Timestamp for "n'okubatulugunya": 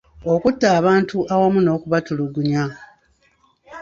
1.63-2.63